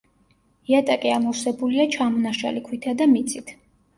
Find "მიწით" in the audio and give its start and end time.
3.15-3.53